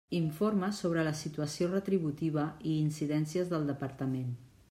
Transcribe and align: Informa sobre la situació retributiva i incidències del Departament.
Informa 0.17 0.69
sobre 0.77 1.03
la 1.07 1.11
situació 1.19 1.67
retributiva 1.69 2.47
i 2.71 2.75
incidències 2.87 3.53
del 3.55 3.71
Departament. 3.73 4.35